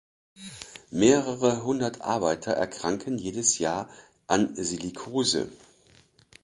Mehrere 0.89 1.63
hundert 1.63 2.01
Arbeiter 2.01 2.53
erkranken 2.53 3.19
jedes 3.19 3.59
Jahr 3.59 3.87
an 4.25 4.55
Silikose. 4.55 5.49